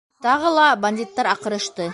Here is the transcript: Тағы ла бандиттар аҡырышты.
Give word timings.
Тағы 0.27 0.53
ла 0.55 0.63
бандиттар 0.87 1.33
аҡырышты. 1.37 1.89